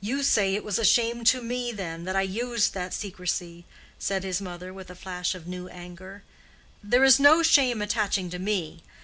[0.00, 3.64] "You say it was a shame to me, then, that I used that secrecy,"
[3.98, 6.22] said his mother, with a flash of new anger.
[6.80, 8.84] "There is no shame attaching to me.